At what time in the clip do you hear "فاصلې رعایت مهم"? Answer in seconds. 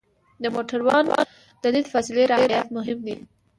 1.93-2.99